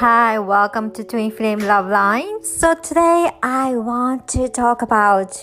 Hi, 0.00 0.38
welcome 0.38 0.92
to 0.92 1.04
Twin 1.04 1.30
Flame 1.30 1.58
Love 1.58 1.86
Line. 1.86 2.42
So 2.42 2.72
today 2.72 3.30
I 3.42 3.76
want 3.76 4.28
to 4.28 4.48
talk 4.48 4.80
about 4.80 5.36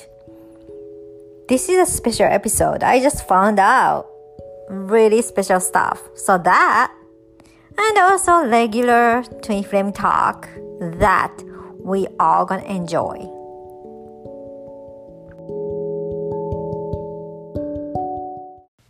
this 1.48 1.70
is 1.70 1.78
a 1.78 1.86
special 1.86 2.26
episode. 2.26 2.82
I 2.82 3.00
just 3.00 3.28
found 3.28 3.60
out 3.60 4.10
really 4.68 5.22
special 5.22 5.60
stuff. 5.60 6.02
So 6.16 6.40
that 6.40 6.92
and 7.78 7.98
also 8.00 8.48
regular 8.48 9.22
Twin 9.44 9.62
Flame 9.62 9.92
talk 9.92 10.50
that 10.82 11.40
we 11.80 12.08
all 12.20 12.44
gonna 12.48 12.64
enjoy. 12.64 13.32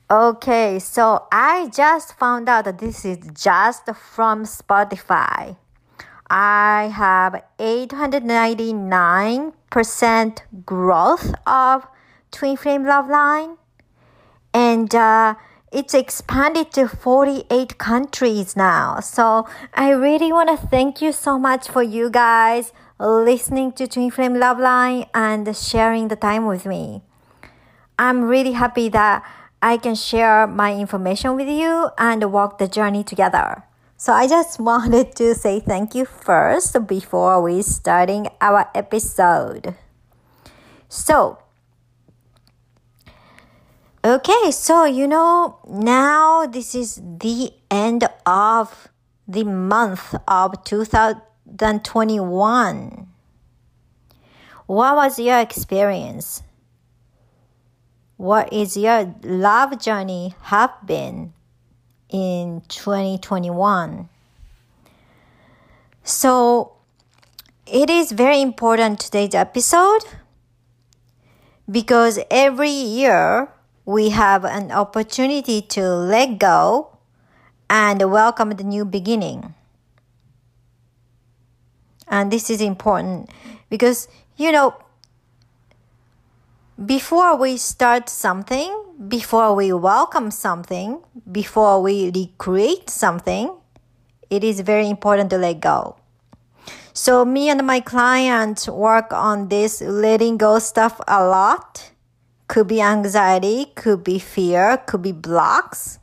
Okay, 0.09 0.79
so 0.79 1.27
I 1.33 1.67
just 1.67 2.17
found 2.17 2.47
out 2.47 2.63
that 2.63 2.77
this 2.77 3.03
is 3.03 3.17
just 3.33 3.93
from 3.93 4.45
Spotify. 4.45 5.57
I 6.29 6.91
have 6.93 7.41
899% 7.57 10.39
growth 10.65 11.33
of 11.45 11.87
Twin 12.31 12.57
Flame 12.57 12.85
Love 12.85 13.07
Line, 13.09 13.55
and 14.53 14.93
uh, 14.93 15.35
it's 15.71 15.93
expanded 15.93 16.73
to 16.73 16.85
48 16.87 17.77
countries 17.77 18.57
now. 18.57 18.99
So 18.99 19.47
I 19.73 19.91
really 19.91 20.33
want 20.33 20.49
to 20.49 20.57
thank 20.67 21.01
you 21.01 21.11
so 21.11 21.39
much 21.39 21.69
for 21.69 21.83
you 21.83 22.09
guys 22.09 22.73
listening 22.99 23.71
to 23.73 23.87
Twin 23.87 24.11
Flame 24.11 24.39
Love 24.39 24.59
Line 24.59 25.05
and 25.13 25.55
sharing 25.55 26.09
the 26.09 26.15
time 26.15 26.45
with 26.45 26.65
me. 26.65 27.03
I'm 27.99 28.23
really 28.23 28.53
happy 28.53 28.89
that 28.89 29.23
I 29.61 29.77
can 29.77 29.95
share 29.95 30.45
my 30.45 30.75
information 30.75 31.35
with 31.35 31.47
you 31.47 31.89
and 31.97 32.31
walk 32.31 32.57
the 32.57 32.67
journey 32.67 33.03
together. 33.03 33.66
So 33.97 34.13
I 34.13 34.27
just 34.27 34.59
wanted 34.59 35.15
to 35.15 35.33
say 35.33 35.59
thank 35.59 35.95
you 35.95 36.05
first 36.05 36.85
before 36.85 37.41
we 37.41 37.63
starting 37.63 38.27
our 38.39 38.69
episode. 38.75 39.73
So, 40.87 41.39
okay, 44.05 44.51
so 44.51 44.85
you 44.85 45.07
know, 45.07 45.57
now 45.67 46.45
this 46.45 46.75
is 46.75 47.01
the 47.03 47.51
end 47.71 48.07
of 48.25 48.87
the 49.27 49.43
month 49.43 50.13
of 50.27 50.63
2021. 50.63 53.07
What 54.67 54.95
was 54.95 55.17
your 55.17 55.39
experience? 55.39 56.43
what 58.17 58.51
is 58.51 58.75
your 58.75 59.15
love 59.23 59.79
journey 59.79 60.33
have 60.49 60.73
been 60.85 61.33
in 62.09 62.61
2021 62.67 64.09
so 66.03 66.73
it 67.65 67.89
is 67.89 68.11
very 68.11 68.41
important 68.41 68.99
today's 68.99 69.35
episode 69.35 70.05
because 71.69 72.19
every 72.31 72.69
year 72.69 73.49
we 73.85 74.09
have 74.09 74.45
an 74.45 74.71
opportunity 74.71 75.61
to 75.61 75.81
let 75.81 76.39
go 76.39 76.97
and 77.69 78.11
welcome 78.11 78.51
the 78.51 78.63
new 78.63 78.85
beginning. 78.85 79.53
And 82.07 82.31
this 82.31 82.49
is 82.49 82.61
important 82.61 83.29
because 83.69 84.07
you 84.37 84.51
know 84.51 84.75
before 86.85 87.35
we 87.35 87.57
start 87.57 88.07
something, 88.07 88.86
before 89.05 89.53
we 89.53 89.71
welcome 89.73 90.31
something, 90.31 91.01
before 91.31 91.81
we 91.81 92.09
recreate 92.09 92.89
something, 92.89 93.55
it 94.29 94.43
is 94.43 94.61
very 94.61 94.89
important 94.89 95.29
to 95.29 95.37
let 95.37 95.59
go. 95.59 95.97
So 96.93 97.23
me 97.23 97.49
and 97.49 97.65
my 97.65 97.79
clients 97.79 98.67
work 98.67 99.13
on 99.13 99.49
this 99.49 99.81
letting 99.81 100.37
go 100.37 100.57
stuff 100.57 100.99
a 101.07 101.23
lot. 101.23 101.91
Could 102.47 102.67
be 102.67 102.81
anxiety, 102.81 103.67
could 103.75 104.03
be 104.03 104.17
fear, 104.17 104.77
could 104.87 105.03
be 105.03 105.11
blocks. 105.11 105.99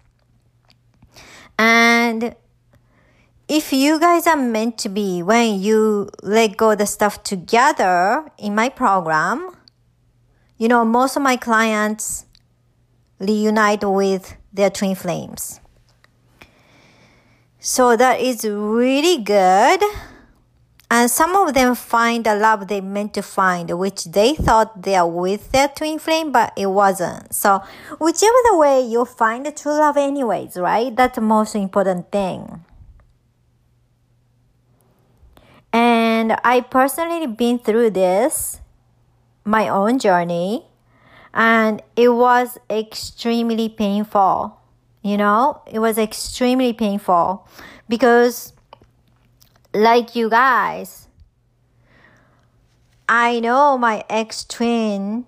And 1.59 2.37
if 3.49 3.73
you 3.73 3.99
guys 3.99 4.27
are 4.27 4.37
meant 4.37 4.79
to 4.79 4.89
be 4.89 5.23
when 5.23 5.61
you 5.61 6.11
let 6.23 6.57
go 6.57 6.75
the 6.75 6.87
stuff 6.87 7.23
together 7.25 8.31
in 8.39 8.55
my 8.55 8.69
program, 8.69 9.57
you 10.59 10.69
know, 10.69 10.85
most 10.85 11.17
of 11.17 11.23
my 11.23 11.37
clients 11.37 12.27
reunite 13.19 13.85
with 13.85 14.37
their 14.53 14.71
twin 14.71 14.95
flames. 14.95 15.61
So 17.59 17.97
that 17.97 18.21
is 18.21 18.45
really 18.45 19.23
good. 19.23 19.83
And 20.91 21.11
some 21.11 21.35
of 21.35 21.55
them 21.55 21.75
find 21.75 22.25
the 22.25 22.37
love 22.37 22.69
they 22.69 22.81
meant 22.81 23.15
to 23.15 23.23
find, 23.23 23.71
which 23.79 24.05
they 24.05 24.35
thought 24.35 24.83
they 24.83 24.95
are 24.95 25.09
with 25.09 25.51
their 25.51 25.69
twin 25.69 25.99
flame, 25.99 26.31
but 26.31 26.53
it 26.57 26.67
wasn't. 26.67 27.35
So 27.35 27.63
whichever 27.99 28.37
the 28.51 28.57
way 28.57 28.83
you 28.83 29.05
find 29.05 29.47
the 29.47 29.51
true 29.51 29.73
love 29.73 29.97
anyways, 29.97 30.57
right? 30.57 30.95
That's 30.95 31.17
the 31.17 31.23
most 31.23 31.57
important 31.57 32.13
thing. 32.13 32.65
And 35.73 36.37
I 36.45 36.61
personally 36.61 37.27
been 37.27 37.59
through 37.59 37.91
this 37.91 38.61
my 39.45 39.69
own 39.69 39.99
journey 39.99 40.67
and 41.35 41.83
it 41.97 42.09
was 42.09 42.59
extremely 42.71 43.69
painful 43.69 44.59
you 45.03 45.19
know? 45.19 45.61
It 45.71 45.81
was 45.81 45.99
extremely 45.99 46.73
painful 46.73 47.47
because 47.91 48.55
like 49.75 50.17
you 50.17 50.31
guys 50.31 51.09
i 53.09 53.39
know 53.41 53.77
my 53.77 54.05
ex 54.09 54.45
twin 54.45 55.27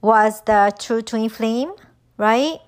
was 0.00 0.42
the 0.42 0.72
true 0.78 1.02
twin 1.02 1.28
flame 1.28 1.72
right? 2.18 2.58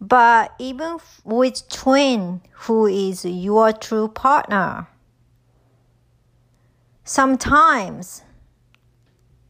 But 0.00 0.54
even 0.58 0.98
with 1.24 1.68
twin 1.68 2.40
who 2.52 2.86
is 2.86 3.24
your 3.24 3.72
true 3.72 4.08
partner 4.08 4.88
Sometimes, 7.04 8.22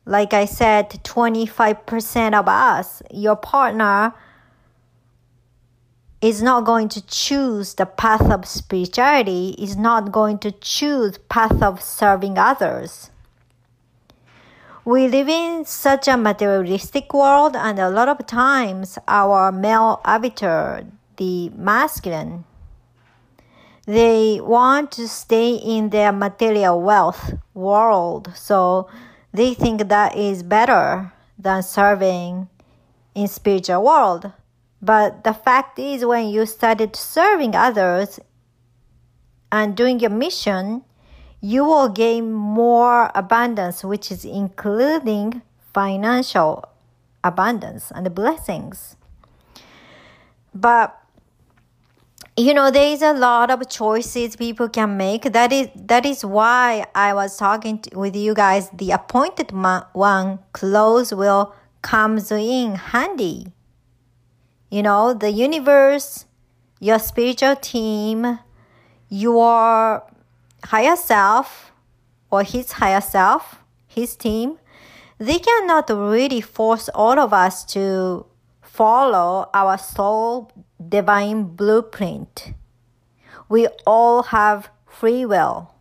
like 0.05 0.35
I 0.35 0.47
said, 0.47 0.91
25% 1.05 2.35
of 2.35 2.49
us, 2.49 3.03
your 3.11 3.37
partner 3.37 4.13
is 6.21 6.43
not 6.43 6.65
going 6.65 6.89
to 6.89 7.05
choose 7.07 7.75
the 7.75 7.87
path 7.87 8.31
of 8.31 8.47
spirituality, 8.47 9.57
is 9.59 9.77
not 9.77 10.13
going 10.13 10.39
to 10.39 10.53
choose 10.53 11.19
path 11.29 11.63
of 11.63 11.83
serving 11.83 12.39
others. 12.39 13.11
We 14.85 15.07
live 15.07 15.29
in 15.29 15.65
such 15.65 16.09
a 16.09 16.17
materialistic 16.17 17.15
world 17.15 17.55
and 17.55 17.79
a 17.79 17.89
lot 17.89 18.09
of 18.09 18.27
times 18.27 18.99
our 19.07 19.53
male 19.53 20.01
avatar, 20.05 20.83
the 21.17 21.51
masculine, 21.51 22.45
they 23.87 24.41
want 24.41 24.93
to 24.93 25.09
stay 25.09 25.55
in 25.55 25.91
their 25.91 26.13
material 26.13 26.81
wealth 26.81 27.35
world. 27.55 28.33
So 28.35 28.89
they 29.33 29.55
think 29.55 29.89
that 29.89 30.17
is 30.17 30.43
better 30.43 31.13
than 31.39 31.63
serving 31.63 32.49
in 33.15 33.29
spiritual 33.29 33.83
world. 33.85 34.33
But 34.81 35.25
the 35.25 35.33
fact 35.33 35.79
is 35.79 36.05
when 36.05 36.29
you 36.29 36.47
started 36.47 36.97
serving 36.97 37.55
others 37.55 38.21
and 39.51 39.77
doing 39.77 40.01
your 40.01 40.11
mission, 40.11 40.83
you 41.41 41.65
will 41.65 41.89
gain 41.89 42.33
more 42.33 43.11
abundance, 43.15 43.85
which 43.85 44.11
is 44.11 44.25
including 44.25 45.43
financial 45.73 46.65
abundance 47.25 47.91
and 47.95 48.15
blessings. 48.15 48.97
But 50.55 51.02
you 52.37 52.55
know 52.55 52.71
there 52.71 52.93
is 52.93 53.03
a 53.03 53.13
lot 53.13 53.51
of 53.51 53.69
choices 53.69 54.37
people 54.37 54.69
can 54.69 54.97
make. 54.97 55.25
That 55.33 55.53
is 55.53 55.69
that 55.75 56.07
is 56.07 56.25
why 56.25 56.87
i 56.95 57.13
was 57.13 57.37
talking 57.37 57.81
to, 57.83 57.99
with 57.99 58.17
you 58.17 58.35
guys. 58.35 58.71
The 58.71 58.91
appointed 58.93 59.53
one 59.53 60.39
close 60.53 61.13
will 61.13 61.55
comes 61.83 62.31
in 62.33 62.75
handy. 62.77 63.49
You 64.71 64.83
know 64.83 65.13
the 65.13 65.31
universe 65.31 66.27
your 66.81 66.99
spiritual 66.99 67.55
team 67.55 68.41
your 69.09 70.03
higher 70.65 70.97
self 70.97 71.71
or 72.31 72.43
his 72.43 72.73
higher 72.73 73.01
self 73.01 73.63
his 73.87 74.17
team 74.17 74.59
they 75.19 75.39
cannot 75.39 75.89
really 75.91 76.41
force 76.41 76.89
all 76.89 77.21
of 77.21 77.33
us 77.33 77.65
to 77.65 78.27
follow 78.63 79.49
our 79.55 79.79
soul 79.79 80.51
divine 80.89 81.45
blueprint. 81.45 82.55
We 83.49 83.69
all 83.87 84.25
have 84.25 84.71
free 84.87 85.25
will, 85.27 85.75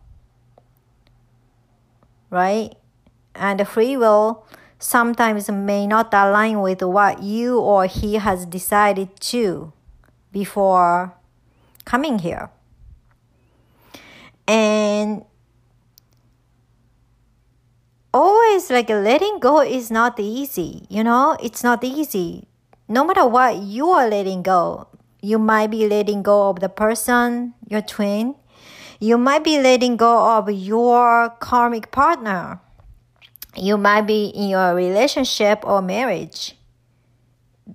right? 2.30 2.74
And 3.34 3.66
free 3.66 3.96
will 3.96 4.44
sometimes 4.78 5.48
may 5.50 5.86
not 5.86 6.12
align 6.12 6.60
with 6.60 6.82
what 6.82 7.22
you 7.22 7.58
or 7.58 7.86
he 7.86 8.14
has 8.16 8.44
decided 8.44 9.18
to 9.20 9.72
before 10.32 11.14
coming 11.84 12.18
here. 12.18 12.50
And 14.46 15.24
always 18.12 18.70
like 18.70 18.90
letting 18.90 19.38
go 19.38 19.62
is 19.62 19.90
not 19.90 20.18
easy, 20.18 20.84
you 20.88 21.04
know, 21.04 21.36
it's 21.42 21.62
not 21.62 21.84
easy. 21.84 22.48
No 22.88 23.04
matter 23.04 23.26
what 23.26 23.56
you 23.56 23.88
are 23.90 24.08
letting 24.08 24.42
go, 24.42 24.88
you 25.22 25.38
might 25.38 25.70
be 25.70 25.86
letting 25.86 26.22
go 26.22 26.50
of 26.50 26.58
the 26.58 26.68
person, 26.68 27.54
your 27.68 27.80
twin. 27.80 28.34
You 28.98 29.16
might 29.16 29.44
be 29.44 29.60
letting 29.60 29.96
go 29.96 30.36
of 30.36 30.50
your 30.50 31.30
karmic 31.38 31.92
partner. 31.92 32.60
You 33.56 33.76
might 33.78 34.02
be 34.02 34.26
in 34.26 34.48
your 34.48 34.74
relationship 34.74 35.64
or 35.64 35.80
marriage. 35.80 36.56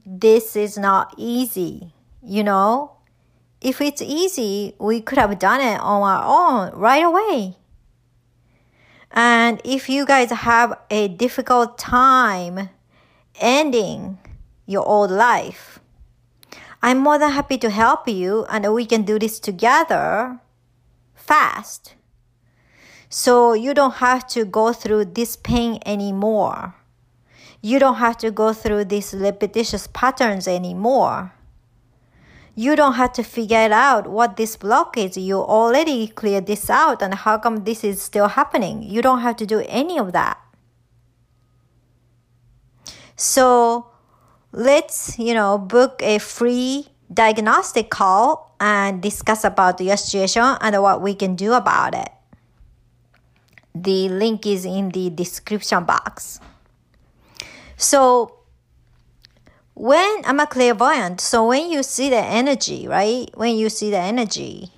This 0.06 0.56
is 0.58 0.78
not 0.78 1.14
easy, 1.18 1.94
you 2.22 2.44
know. 2.44 2.98
If 3.62 3.80
it's 3.80 4.02
easy, 4.02 4.76
we 4.78 5.02
could 5.02 5.18
have 5.18 5.40
done 5.40 5.62
it 5.62 5.80
on 5.80 6.02
our 6.02 6.24
own 6.24 6.78
right 6.78 7.04
away. 7.04 7.56
And 9.12 9.62
if 9.64 9.90
you 9.90 10.06
guys 10.06 10.32
have 10.32 10.78
a 10.90 11.08
difficult 11.08 11.78
time 11.78 12.70
ending 13.40 14.18
your 14.66 14.86
old 14.86 15.12
life, 15.12 15.80
I'm 16.88 17.00
more 17.00 17.19
than 17.19 17.31
happy 17.31 17.57
to 17.57 17.69
help 17.69 18.07
you 18.07 18.45
and 18.48 18.74
we 18.74 18.86
can 18.86 19.01
do 19.01 19.19
this 19.19 19.42
together 19.42 20.39
fast. 21.13 21.95
So 23.10 23.51
you 23.51 23.74
don't 23.74 23.95
have 23.95 24.25
to 24.28 24.45
go 24.45 24.72
through 24.72 25.12
this 25.12 25.36
pain 25.36 25.80
anymore. 25.86 26.75
You 27.62 27.78
don't 27.78 27.98
have 27.98 28.18
to 28.19 28.31
go 28.31 28.54
through 28.54 28.86
these 28.86 29.13
repetitious 29.13 29.88
patterns 29.88 30.48
anymore. 30.48 31.34
You 32.56 32.78
don't 32.78 32.94
have 32.94 33.12
to 33.19 33.24
figure 33.24 33.69
out 33.74 34.07
what 34.07 34.38
this 34.38 34.56
block 34.56 34.95
is. 34.95 35.18
You 35.18 35.39
already 35.39 36.07
cleared 36.07 36.45
this 36.45 36.69
out 36.69 37.01
and 37.01 37.16
how 37.16 37.38
come 37.38 37.66
this 37.66 37.84
is 37.84 38.01
still 38.01 38.30
happening. 38.30 38.81
You 38.81 39.01
don't 39.01 39.19
have 39.19 39.36
to 39.38 39.45
do 39.45 39.62
any 39.68 40.00
of 40.00 40.13
that. 40.13 40.39
So 43.18 43.88
let's, 44.52 45.18
you 45.20 45.34
know, 45.34 45.58
book 45.58 46.02
a 46.04 46.20
free 46.20 46.88
diagnostic 47.12 47.90
call 47.90 48.56
and 48.60 49.02
discuss 49.02 49.44
about 49.44 49.80
your 49.80 49.98
situation 49.98 50.44
and 50.62 50.82
what 50.82 51.02
we 51.02 51.14
can 51.14 51.36
do 51.36 51.54
about 51.54 51.94
it. 51.94 52.10
The 53.76 54.10
link 54.10 54.46
is 54.46 54.66
in 54.66 54.90
the 54.90 55.10
description 55.10 55.84
box. 55.84 56.40
So 57.76 58.34
when 59.76 60.24
I'm 60.26 60.40
a 60.40 60.48
clairvoyant, 60.48 61.22
so 61.22 61.48
when 61.50 61.70
you 61.70 61.84
see 61.84 62.10
the 62.10 62.18
energy, 62.18 62.88
right? 62.88 63.30
When 63.36 63.56
you 63.56 63.70
see 63.70 63.92
the 63.92 64.00
energy, 64.00 64.72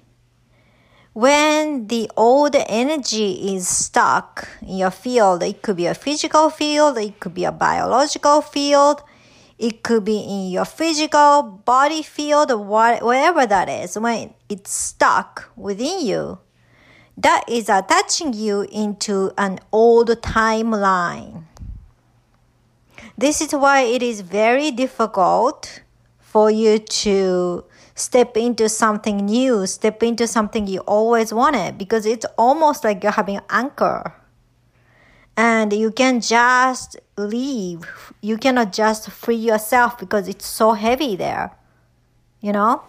when 1.14 1.88
the 1.88 2.12
old 2.18 2.56
energy 2.68 3.56
is 3.56 3.68
stuck 3.68 4.50
in 4.62 4.78
your 4.78 4.92
field, 4.92 5.42
it 5.42 5.62
could 5.62 5.78
be 5.78 5.86
a 5.86 5.94
physical 5.94 6.50
field, 6.50 6.98
it 6.98 7.20
could 7.22 7.34
be 7.34 7.46
a 7.46 7.52
biological 7.52 8.42
field, 8.42 9.02
it 9.60 9.84
could 9.84 10.06
be 10.06 10.20
in 10.20 10.50
your 10.50 10.64
physical 10.64 11.44
body 11.44 12.02
field, 12.02 12.50
whatever 12.52 13.46
that 13.46 13.68
is, 13.68 14.00
when 14.00 14.34
it's 14.48 14.72
stuck 14.72 15.52
within 15.58 16.06
you, 16.06 16.40
that 17.18 17.44
is 17.50 17.68
attaching 17.68 18.32
you 18.32 18.62
into 18.72 19.32
an 19.38 19.60
old 19.74 20.08
timeline. 20.22 21.44
This 23.18 23.42
is 23.42 23.52
why 23.52 23.82
it 23.82 24.02
is 24.02 24.22
very 24.22 24.72
difficult 24.72 25.82
for 26.20 26.50
you 26.50 26.80
to 26.80 27.66
step 27.96 28.38
into 28.38 28.70
something 28.70 29.26
new, 29.26 29.68
step 29.68 30.02
into 30.02 30.26
something 30.26 30.68
you 30.68 30.80
always 30.82 31.34
wanted 31.34 31.78
because 31.78 32.06
it's 32.06 32.26
almost 32.38 32.86
like 32.86 33.04
you're 33.04 33.12
having 33.12 33.42
anchor. 33.50 34.16
And 35.38 35.72
you 35.72 35.92
can 35.92 36.22
just 36.22 36.98
leave. 37.18 38.14
You 38.22 38.38
cannot 38.38 38.74
just 38.74 39.10
free 39.10 39.36
yourself 39.36 39.98
because 39.98 40.28
it's 40.28 40.46
so 40.46 40.74
heavy 40.74 41.16
there. 41.16 41.56
You 42.42 42.52
know? 42.52 42.84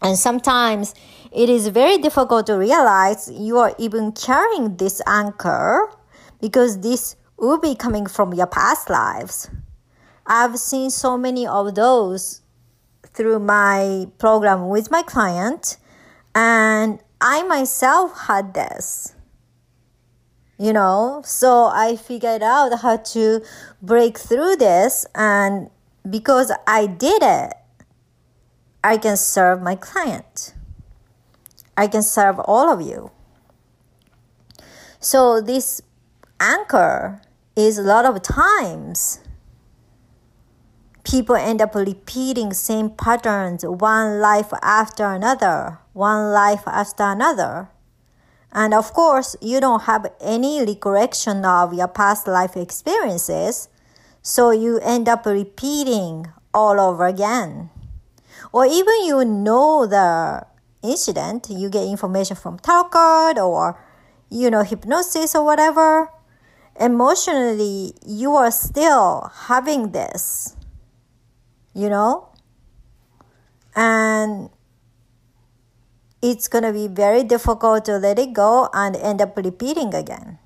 And 0.00 0.18
sometimes 0.18 0.94
it 1.30 1.48
is 1.48 1.68
very 1.68 1.98
difficult 1.98 2.46
to 2.46 2.54
realize 2.54 3.30
you 3.30 3.58
are 3.58 3.74
even 3.78 4.12
carrying 4.12 4.76
this 4.76 5.00
anchor 5.06 5.88
because 6.40 6.80
this 6.80 7.16
will 7.38 7.58
be 7.58 7.74
coming 7.74 8.06
from 8.06 8.34
your 8.34 8.46
past 8.46 8.90
lives. 8.90 9.48
I've 10.26 10.58
seen 10.58 10.90
so 10.90 11.16
many 11.16 11.46
of 11.46 11.74
those 11.74 12.42
through 13.14 13.40
my 13.40 14.06
program 14.18 14.68
with 14.68 14.90
my 14.90 15.02
client, 15.02 15.76
and 16.34 17.00
I 17.20 17.42
myself 17.42 18.26
had 18.26 18.54
this. 18.54 19.14
You 20.62 20.72
know, 20.72 21.22
so 21.24 21.72
I 21.74 21.96
figured 21.96 22.40
out 22.40 22.82
how 22.82 22.96
to 22.96 23.42
break 23.82 24.16
through 24.16 24.54
this, 24.54 25.04
and 25.12 25.70
because 26.08 26.52
I 26.68 26.86
did 26.86 27.20
it, 27.20 27.52
I 28.84 28.96
can 28.96 29.16
serve 29.16 29.60
my 29.60 29.74
client. 29.74 30.54
I 31.76 31.88
can 31.88 32.04
serve 32.04 32.38
all 32.38 32.70
of 32.70 32.80
you. 32.80 33.10
So, 35.00 35.40
this 35.40 35.82
anchor 36.38 37.20
is 37.56 37.76
a 37.76 37.82
lot 37.82 38.04
of 38.04 38.22
times 38.22 39.18
people 41.02 41.34
end 41.34 41.60
up 41.60 41.74
repeating 41.74 42.52
same 42.52 42.88
patterns 42.88 43.66
one 43.66 44.20
life 44.20 44.52
after 44.62 45.06
another 45.06 45.80
one 45.92 46.30
life 46.32 46.62
after 46.68 47.02
another 47.02 47.71
and 48.52 48.74
of 48.74 48.92
course 48.92 49.36
you 49.40 49.60
don't 49.60 49.82
have 49.82 50.06
any 50.20 50.64
recollection 50.64 51.44
of 51.44 51.72
your 51.72 51.88
past 51.88 52.26
life 52.26 52.56
experiences 52.56 53.68
so 54.22 54.50
you 54.50 54.78
end 54.80 55.08
up 55.08 55.26
repeating 55.26 56.26
all 56.54 56.78
over 56.78 57.06
again. 57.06 57.70
Or 58.52 58.66
even 58.66 59.04
you 59.04 59.24
know 59.24 59.86
the 59.86 60.46
incident 60.82 61.48
you 61.50 61.68
get 61.70 61.84
information 61.86 62.36
from 62.36 62.58
tarot 62.58 62.84
card 62.84 63.38
or 63.38 63.80
you 64.30 64.50
know 64.50 64.62
hypnosis 64.62 65.34
or 65.34 65.44
whatever 65.44 66.10
emotionally 66.78 67.92
you 68.04 68.34
are 68.34 68.50
still 68.50 69.30
having 69.46 69.92
this 69.92 70.56
you 71.74 71.88
know? 71.88 72.28
And 73.74 74.50
it's 76.22 76.48
going 76.48 76.64
to 76.64 76.72
be 76.72 76.86
very 76.88 77.24
difficult 77.24 77.84
to 77.86 77.98
let 77.98 78.18
it 78.18 78.32
go 78.32 78.70
and 78.72 78.96
end 78.96 79.20
up 79.20 79.36
repeating 79.36 79.92
again. 79.92 80.38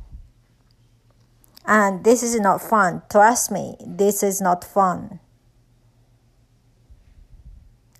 And 1.67 2.05
this 2.05 2.23
is 2.23 2.39
not 2.41 2.63
fun. 2.63 3.03
Trust 3.11 3.51
me 3.51 3.77
this 3.85 4.23
is 4.23 4.41
not 4.41 4.65
fun. 4.65 5.21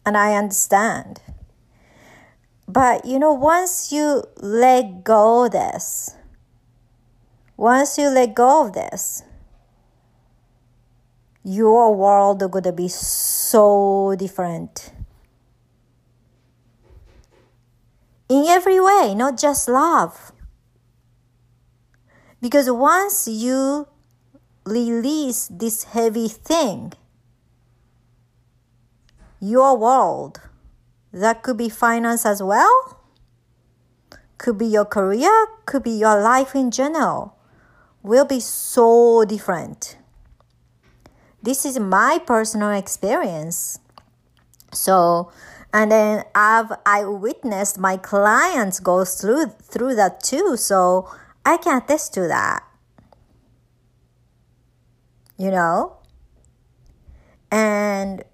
And 0.05 0.17
i 0.17 0.35
understand. 0.35 1.21
But 2.69 3.05
you 3.05 3.19
know 3.19 3.33
once 3.33 3.93
you 3.93 4.25
let 4.37 5.05
go 5.05 5.49
this 5.49 6.17
once 7.57 7.97
you 7.97 8.11
let 8.11 8.35
go 8.35 8.67
of 8.67 8.75
this, 8.75 9.23
your 11.43 11.95
world 11.95 12.45
gonna 12.51 12.71
be 12.73 12.89
so 12.89 14.15
different. 14.19 14.93
In 18.29 18.47
every 18.49 18.81
way, 18.81 19.15
not 19.15 19.39
just 19.39 19.69
love. 19.69 20.33
Because 22.41 22.71
once 22.71 23.29
you 23.29 23.89
release 24.65 25.49
this 25.49 25.85
heavy 25.85 26.29
thing, 26.29 26.93
your 29.41 29.77
world, 29.77 30.41
that 31.13 31.43
could 31.43 31.57
be 31.57 31.69
finance 31.69 32.27
as 32.27 32.43
well, 32.43 33.01
could 34.39 34.59
be 34.59 34.67
your 34.67 34.85
career, 34.85 35.47
could 35.65 35.83
be 35.83 35.93
your 35.93 36.21
life 36.21 36.55
in 36.55 36.71
general 36.71 37.37
will 38.07 38.25
be 38.25 38.39
so 38.39 39.25
different. 39.25 39.99
This 41.43 41.67
is 41.67 41.79
my 41.79 42.21
personal 42.25 42.71
experience. 42.71 43.81
So, 44.73 45.33
and 45.73 45.91
then 45.91 46.25
I've 46.35 46.73
I 46.85 47.05
witnessed 47.05 47.79
my 47.79 47.97
clients 47.97 48.81
go 48.81 49.05
through 49.05 49.47
through 49.63 49.95
that 49.97 50.23
too. 50.23 50.57
So 50.57 51.09
I 51.45 51.57
can 51.57 51.79
attest 51.79 52.15
to 52.15 52.29
that. 52.29 52.65
You 55.37 55.51
know? 55.51 55.99
And 57.51 58.25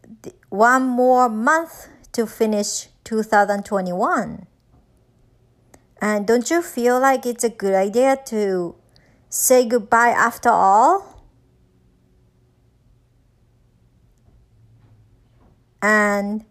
one 0.49 0.85
more 0.85 1.29
month 1.29 1.89
to 2.12 2.27
finish 2.27 2.89
2021. 3.05 4.47
And 6.01 6.27
don't 6.27 6.51
you 6.51 6.62
feel 6.62 6.99
like 7.01 7.27
it's 7.27 7.45
a 7.45 7.49
good 7.49 7.75
idea 7.75 8.19
to 8.27 8.75
say 9.29 9.65
goodbye 9.65 10.11
after 10.11 10.49
all? 10.49 11.25
And 15.81 16.45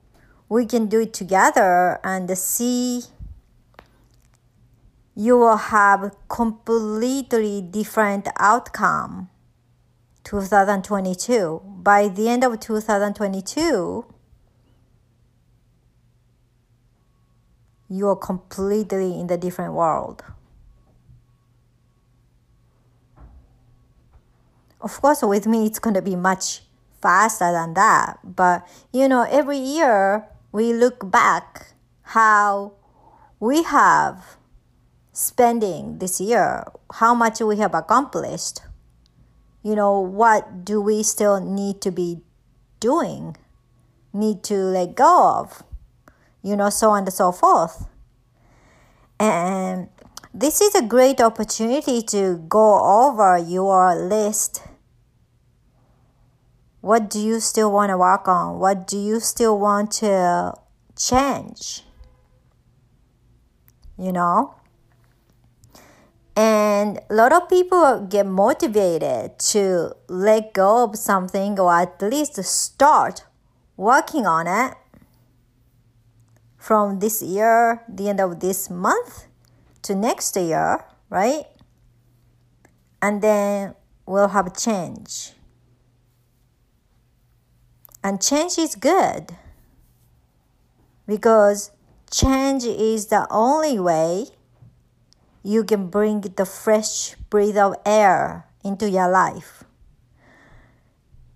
we 0.51 0.65
can 0.65 0.88
do 0.88 1.00
it 1.00 1.13
together 1.13 1.98
and 2.03 2.38
see 2.38 3.03
you 5.15 5.38
will 5.38 5.55
have 5.55 6.13
completely 6.27 7.62
different 7.62 8.27
outcome. 8.38 9.29
2022 10.25 11.62
by 11.81 12.10
the 12.10 12.27
end 12.27 12.43
of 12.43 12.60
2022 12.60 14.05
you 17.89 18.08
are 18.08 18.15
completely 18.17 19.17
in 19.20 19.27
the 19.27 19.38
different 19.38 19.74
world. 19.74 20.22
Of 24.81 25.00
course 25.01 25.24
with 25.24 25.48
me 25.48 25.65
it's 25.65 25.79
going 25.79 25.93
to 25.93 26.01
be 26.01 26.17
much 26.17 26.63
faster 27.01 27.53
than 27.53 27.74
that 27.75 28.20
but 28.24 28.67
you 28.91 29.08
know 29.08 29.25
every 29.29 29.58
year 29.58 30.27
we 30.51 30.74
look 30.74 31.10
back 31.10 31.74
how 32.15 32.74
we 33.39 33.63
have 33.63 34.38
spending 35.13 36.00
this 36.00 36.22
year 36.22 36.63
how 36.96 37.13
much 37.13 37.41
we 37.41 37.58
have 37.58 37.74
accomplished 37.74 38.62
you 39.63 39.75
know 39.75 40.00
what 40.00 40.63
do 40.63 40.81
we 40.81 41.03
still 41.03 41.39
need 41.39 41.81
to 41.81 41.91
be 41.91 42.22
doing 42.79 43.36
need 44.13 44.43
to 44.43 44.55
let 44.55 44.96
go 44.96 45.39
of 45.39 45.63
you 46.43 46.55
know 46.55 46.70
so 46.70 46.89
on 46.91 47.03
and 47.03 47.13
so 47.13 47.31
forth. 47.31 47.88
And 49.20 49.89
this 50.34 50.62
is 50.62 50.74
a 50.75 50.81
great 50.81 51.22
opportunity 51.22 52.01
to 52.03 52.38
go 52.50 53.08
over 53.08 53.38
your 53.38 53.96
list 53.96 54.63
what 56.82 57.10
do 57.10 57.20
you 57.20 57.40
still 57.40 57.72
want 57.72 57.92
to 57.92 57.98
work 57.98 58.28
on? 58.28 58.60
What 58.60 58.88
do 58.88 58.98
you 58.98 59.20
still 59.20 59.58
want 59.58 59.92
to 60.04 60.54
change? 60.98 61.84
You 63.98 64.12
know? 64.12 64.56
And 66.36 67.00
a 67.10 67.14
lot 67.14 67.34
of 67.34 67.48
people 67.50 68.08
get 68.10 68.26
motivated 68.26 69.38
to 69.54 69.94
let 70.08 70.54
go 70.54 70.86
of 70.86 70.98
something 70.98 71.60
or 71.60 71.72
at 71.72 72.02
least 72.02 72.44
start 72.44 73.26
working 73.78 74.26
on 74.26 74.48
it 74.48 74.76
from 76.58 77.00
this 77.00 77.22
year, 77.22 77.84
the 77.88 78.10
end 78.10 78.20
of 78.20 78.40
this 78.40 78.70
month 78.70 79.26
to 79.84 79.94
next 79.94 80.36
year, 80.36 80.86
right? 81.10 81.46
And 83.02 83.22
then 83.22 83.76
we'll 84.06 84.30
have 84.30 84.48
a 84.48 84.52
change. 84.52 85.34
And 88.03 88.22
change 88.22 88.58
is 88.58 88.75
good 88.75 89.38
because 91.05 91.72
change 92.10 92.63
is 92.63 93.08
the 93.08 93.27
only 93.29 93.79
way 93.79 94.27
you 95.43 95.63
can 95.63 95.88
bring 95.88 96.22
the 96.22 96.46
fresh 96.46 97.15
breath 97.29 97.58
of 97.58 97.75
air 97.86 98.46
into 98.63 98.89
your 98.89 99.10
life. 99.10 99.63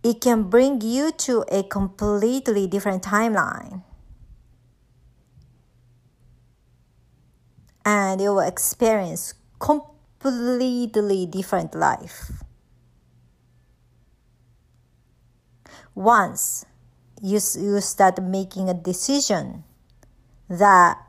It 0.03 0.21
can 0.21 0.43
bring 0.49 0.81
you 0.81 1.11
to 1.25 1.43
a 1.49 1.63
completely 1.63 2.67
different 2.67 3.03
timeline. 3.03 3.83
And 7.83 8.21
you 8.21 8.29
will 8.29 8.39
experience 8.39 9.33
completely 9.59 10.87
different 11.27 11.75
life. 11.75 12.44
Once 15.95 16.65
you, 17.21 17.39
you 17.57 17.81
start 17.81 18.21
making 18.21 18.69
a 18.69 18.73
decision 18.73 19.63
that 20.49 20.99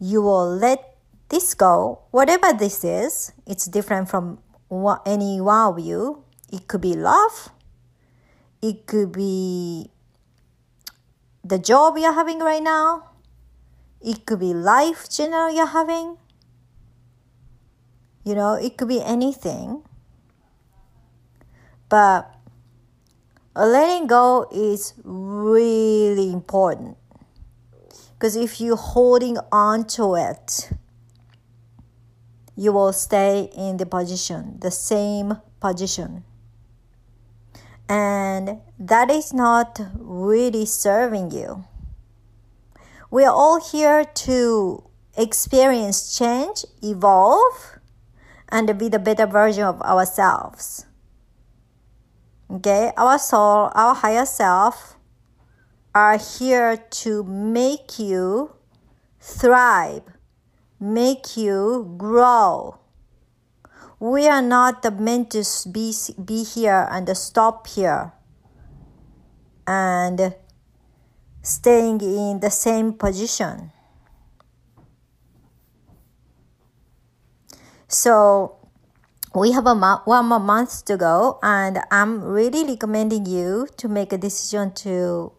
you 0.00 0.20
will 0.20 0.54
let 0.54 0.96
this 1.28 1.54
go, 1.54 2.00
whatever 2.10 2.52
this 2.52 2.84
is, 2.84 3.32
it's 3.46 3.66
different 3.66 4.08
from 4.08 4.38
any 5.06 5.40
one 5.40 5.72
of 5.72 5.78
you. 5.78 6.24
It 6.52 6.66
could 6.66 6.80
be 6.80 6.94
love, 6.94 7.50
it 8.60 8.86
could 8.86 9.12
be 9.12 9.90
the 11.44 11.58
job 11.58 11.96
you're 11.96 12.12
having 12.12 12.40
right 12.40 12.62
now, 12.62 13.10
it 14.00 14.26
could 14.26 14.40
be 14.40 14.54
life 14.54 15.08
general 15.10 15.50
you're 15.54 15.66
having. 15.66 16.16
You 18.24 18.34
know, 18.34 18.54
it 18.54 18.76
could 18.76 18.88
be 18.88 19.02
anything. 19.02 19.82
But 21.88 22.34
letting 23.66 24.06
go 24.06 24.46
is 24.52 24.94
really 25.02 26.32
important 26.32 26.96
because 28.12 28.36
if 28.36 28.60
you're 28.60 28.76
holding 28.76 29.36
on 29.50 29.84
to 29.84 30.14
it 30.14 30.70
you 32.54 32.72
will 32.72 32.92
stay 32.92 33.50
in 33.56 33.76
the 33.76 33.86
position 33.86 34.58
the 34.60 34.70
same 34.70 35.38
position. 35.60 36.24
And 37.88 38.60
that 38.78 39.10
is 39.10 39.32
not 39.32 39.80
really 39.94 40.66
serving 40.66 41.30
you. 41.30 41.64
We 43.10 43.24
are 43.24 43.32
all 43.32 43.60
here 43.60 44.04
to 44.04 44.84
experience 45.16 46.16
change 46.16 46.64
evolve 46.82 47.78
and 48.50 48.78
be 48.78 48.88
the 48.88 48.98
better 48.98 49.26
version 49.26 49.64
of 49.64 49.80
ourselves 49.82 50.84
Okay, 52.50 52.92
our 52.96 53.18
soul, 53.18 53.70
our 53.74 53.94
higher 53.94 54.24
self 54.24 54.96
are 55.94 56.16
here 56.16 56.78
to 56.78 57.22
make 57.24 57.98
you 57.98 58.54
thrive, 59.20 60.02
make 60.80 61.36
you 61.36 61.94
grow. 61.98 62.78
We 64.00 64.28
are 64.28 64.40
not 64.40 64.82
meant 64.98 65.32
to 65.32 65.44
be, 65.70 65.92
be 66.24 66.42
here 66.42 66.88
and 66.90 67.14
stop 67.14 67.66
here 67.66 68.12
and 69.66 70.34
staying 71.42 72.00
in 72.00 72.40
the 72.40 72.50
same 72.50 72.94
position. 72.94 73.72
So, 77.88 78.57
we 79.38 79.52
have 79.52 79.66
a 79.66 79.74
mo- 79.74 80.02
one 80.04 80.26
more 80.26 80.40
month 80.40 80.84
to 80.84 80.96
go 80.96 81.38
and 81.42 81.78
i'm 81.90 82.22
really 82.22 82.64
recommending 82.64 83.26
you 83.26 83.66
to 83.76 83.88
make 83.88 84.12
a 84.12 84.18
decision 84.18 84.72
to 84.72 85.32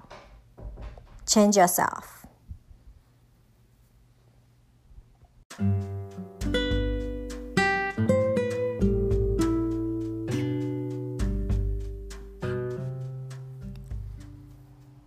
change 1.29 1.55
yourself. 1.55 2.25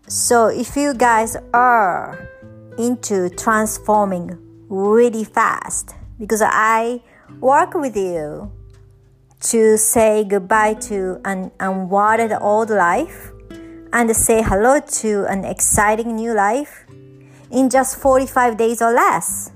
So 0.07 0.47
if 0.47 0.77
you 0.77 0.95
guys 0.95 1.37
are 1.53 2.29
into 2.79 3.29
transforming 3.31 4.39
really 4.69 5.25
fast 5.25 5.95
because 6.19 6.41
i 6.43 7.03
work 7.41 7.75
with 7.75 7.95
you 7.95 8.51
to 9.43 9.77
say 9.77 10.25
goodbye 10.25 10.75
to 10.75 11.21
an 11.25 11.51
unwanted 11.59 12.33
old 12.41 12.71
life 12.71 13.33
and 13.93 14.15
say 14.15 14.41
hello 14.41 14.79
to 14.81 15.25
an 15.29 15.45
exciting 15.45 16.15
new 16.15 16.33
life 16.33 16.85
in 17.51 17.69
just 17.69 17.99
45 17.99 18.57
days 18.57 18.81
or 18.81 18.93
less. 18.93 19.51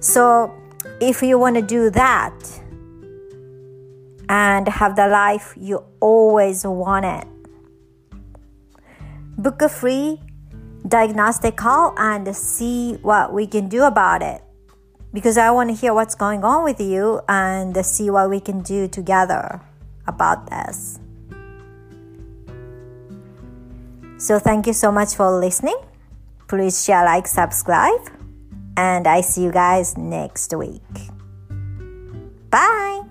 So, 0.00 0.54
if 1.00 1.22
you 1.22 1.38
want 1.38 1.56
to 1.56 1.62
do 1.62 1.90
that 1.90 2.34
and 4.28 4.68
have 4.68 4.96
the 4.96 5.08
life 5.08 5.54
you 5.56 5.82
always 6.00 6.64
wanted, 6.66 7.26
book 9.38 9.62
a 9.62 9.68
free 9.68 10.20
diagnostic 10.86 11.56
call 11.56 11.94
and 11.96 12.36
see 12.36 12.94
what 13.02 13.32
we 13.32 13.46
can 13.46 13.68
do 13.68 13.84
about 13.84 14.22
it 14.22 14.42
because 15.12 15.38
I 15.38 15.50
want 15.50 15.70
to 15.70 15.76
hear 15.76 15.94
what's 15.94 16.14
going 16.14 16.44
on 16.44 16.64
with 16.64 16.80
you 16.80 17.20
and 17.28 17.74
see 17.84 18.10
what 18.10 18.30
we 18.30 18.40
can 18.40 18.60
do 18.60 18.88
together 18.88 19.60
about 20.06 20.48
this. 20.50 20.98
So, 24.18 24.38
thank 24.38 24.66
you 24.66 24.72
so 24.72 24.90
much 24.90 25.14
for 25.14 25.30
listening. 25.38 25.78
Please 26.48 26.84
share, 26.84 27.04
like, 27.04 27.26
subscribe, 27.26 28.00
and 28.76 29.06
I 29.06 29.20
see 29.20 29.42
you 29.44 29.52
guys 29.52 29.96
next 29.96 30.52
week. 30.54 30.82
Bye. 32.50 33.07